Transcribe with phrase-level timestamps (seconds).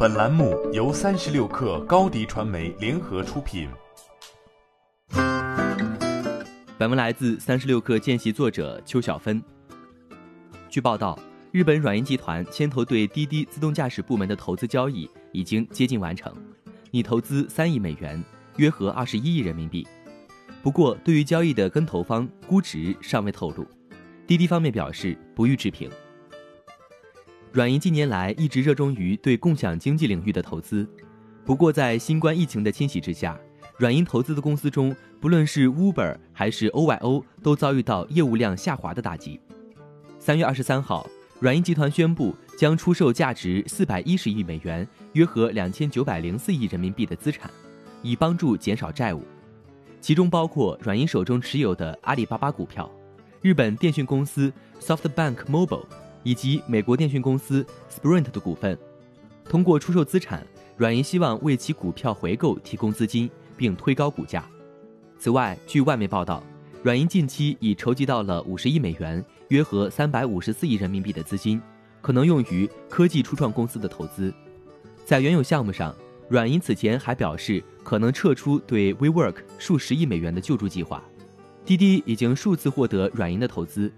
[0.00, 3.68] 本栏目由三十六氪高低传媒联合出品。
[6.78, 9.42] 本文来自三十六氪见习作者邱小芬。
[10.68, 11.18] 据报道，
[11.50, 16.32] 日本软银集团牵头对滴滴自动驾驶部门的投资交易已经接近完成，
[16.92, 18.22] 拟投资三亿美元，
[18.54, 19.84] 约合二十一亿人民币。
[20.62, 23.66] 不过，对于交易的跟投方估值尚未透露。
[24.28, 25.90] 滴滴方面表示不予置评。
[27.50, 30.86] 软银近年来一直热衷于对共享经济领域的投资，
[31.46, 33.38] 不过在新冠疫情的侵袭之下，
[33.78, 39.40] 软银投资的公司中，不论是 Uber 还是 OYO，都遭遇到业务量下滑的打击。
[40.18, 41.08] 三月二十三号，
[41.40, 47.50] 软银集团宣布将出售价值四百一十亿美元（约合两千九百零四亿人民币）的资产，
[48.02, 49.22] 以帮助减少债务，
[50.02, 52.90] 其中包括软银手中持有的阿里巴巴股票、
[53.40, 55.86] 日本电讯公司 SoftBank Mobile。
[56.22, 58.78] 以及美国电讯公司 Sprint 的股份，
[59.44, 64.44] 通过出售资产，软银希望为其股票回购提供资金，并推高股价。
[65.18, 66.42] 此外，据外媒报道，
[66.82, 71.60] 软银近期已筹集到了五十亿美元（约合三百五十四亿人民币）的资金，
[72.00, 74.32] 可能用于科技初创公司的投资。
[75.04, 75.94] 在原有项目上，
[76.28, 81.02] 软银此前还表示可能撤出对 WeWork 数十亿美元的救助计划。
[81.64, 83.92] 滴滴已经数次获得软银的投资。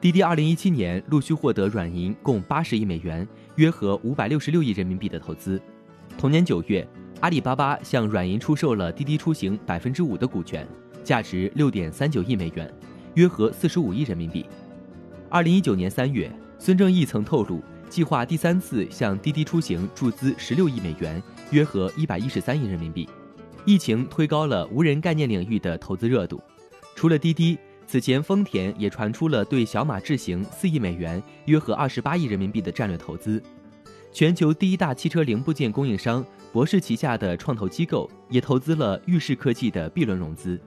[0.00, 5.60] 滴滴2017年陆续获得软银共80亿美元（约合566亿人民币）的投资。
[6.16, 6.86] 同年9月，
[7.18, 10.64] 阿里巴巴向软银出售了滴滴出行5%的股权，
[11.02, 12.72] 价值6.39亿美元
[13.14, 14.46] （约合45亿人民币）。
[15.32, 23.08] 2019年3月，孙正义曾透露，计划第三次向滴滴出行注资16亿美元（约合113亿人民币）。
[23.66, 26.40] 疫情推高了无人概念领域的投资热度，
[26.94, 27.58] 除了滴滴。
[27.88, 33.42] 此前，丰田也传出了对小马智行四亿美元（约合二十八亿人民币）的战略投资。
[34.12, 36.22] 全球第一大汽车零部件供应商
[36.52, 40.60] 博世旗下的创投机构也投资了裕世科技的 B 轮融资。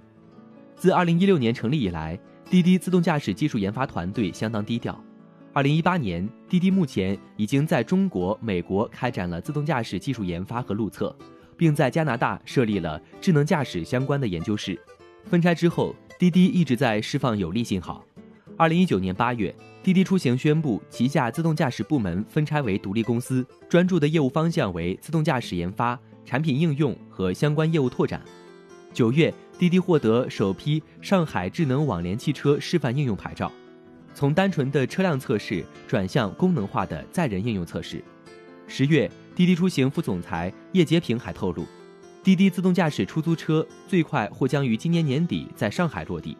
[0.76, 2.20] 自二零一六年成立以来，
[2.50, 5.00] 滴滴自动驾驶技术研发团队相当低调。
[5.54, 11.16] 二零一八年，滴滴目前已经在中国、美国开展了自动驾驶技术研发和路测，
[11.56, 14.76] 并在加拿大设立了智能驾驶相关的研究室。
[15.26, 15.96] 分拆之后。
[16.22, 18.06] 滴滴一直在释放有利信号。
[18.56, 19.52] 二零一九年八月，
[19.82, 28.22] 滴滴出行宣布旗下自动驾驶部门分拆为独立公司，专注的业务方向为自动驾驶研发、产品应用和相关业务拓展。
[28.94, 33.52] 九月，滴滴获得首批上海智能网联汽车示范应用牌照，
[34.14, 38.00] 从单纯的车辆测试转向功能化的载人应用测试。
[38.68, 41.66] 十月，滴滴出行副总裁叶洁平还透露。
[42.24, 46.38] 滴滴自动驾驶出租车最快或将于今年年底在上海落地。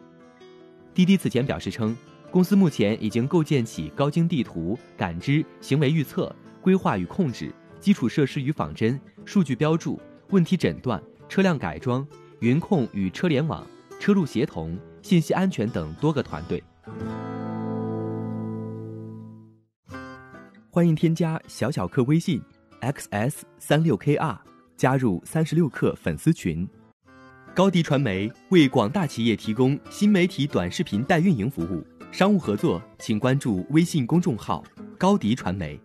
[0.94, 1.96] 滴滴此前表示称，
[2.30, 10.00] 公司目前已经构建起高精地图、感知、行为预测、规划与控制、基础设施与仿真、数据标注、
[10.30, 12.06] 问题诊断、车辆改装、
[12.38, 13.66] 云控与车联网、
[13.98, 16.62] 车路协同、信息安全等多个团队。
[20.70, 22.40] 欢迎添加小小客微信
[22.82, 24.51] ：xs 三六 kr。
[24.82, 26.68] 加入三十六氪粉丝群，
[27.54, 34.60] 高迪传媒为广大企业提供新媒体短视频代运营服务，商务合作请关注微信公众号
[34.98, 35.80] 高迪传媒。